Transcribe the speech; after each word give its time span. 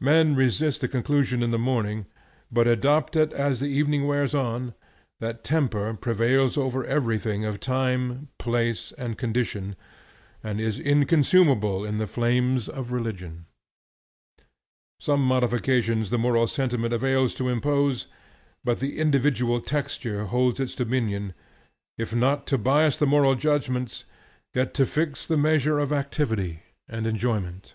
Men 0.00 0.36
resist 0.36 0.80
the 0.80 0.86
conclusion 0.86 1.42
in 1.42 1.50
the 1.50 1.58
morning, 1.58 2.06
but 2.52 2.68
adopt 2.68 3.16
it 3.16 3.32
as 3.32 3.58
the 3.58 3.66
evening 3.66 4.06
wears 4.06 4.32
on, 4.32 4.74
that 5.18 5.42
temper 5.42 5.92
prevails 5.94 6.56
over 6.56 6.86
everything 6.86 7.44
of 7.44 7.58
time, 7.58 8.28
place, 8.38 8.92
and 8.96 9.18
condition, 9.18 9.74
and 10.40 10.60
is 10.60 10.78
inconsumable 10.78 11.84
in 11.84 11.98
the 11.98 12.06
flames 12.06 12.68
of 12.68 12.92
religion. 12.92 13.46
Some 15.00 15.24
modifications 15.24 16.10
the 16.10 16.16
moral 16.18 16.46
sentiment 16.46 16.94
avails 16.94 17.34
to 17.34 17.48
impose, 17.48 18.06
but 18.62 18.78
the 18.78 19.00
individual 19.00 19.60
texture 19.60 20.26
holds 20.26 20.60
its 20.60 20.76
dominion, 20.76 21.34
if 21.98 22.14
not 22.14 22.46
to 22.46 22.56
bias 22.56 22.96
the 22.96 23.04
moral 23.04 23.34
judgments, 23.34 24.04
yet 24.54 24.74
to 24.74 24.86
fix 24.86 25.26
the 25.26 25.36
measure 25.36 25.80
of 25.80 25.92
activity 25.92 26.60
and 26.86 27.04
of 27.04 27.10
enjoyment. 27.10 27.74